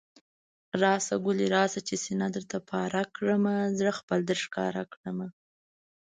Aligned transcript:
راشه 0.81 1.15
ګلي 1.25 1.47
راشه، 1.55 1.81
چې 1.87 1.95
سينه 2.03 2.27
درته 2.35 2.57
پاره 2.69 3.03
کړمه، 3.15 3.55
زړه 3.77 3.91
خپل 3.99 4.19
درښکاره 4.29 4.83
کړمه 4.93 5.27